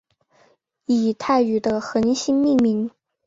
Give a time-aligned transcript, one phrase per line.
[0.87, 2.89] 以泰语的恒星命名。